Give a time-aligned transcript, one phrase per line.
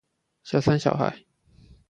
[0.43, 1.15] 小三小孩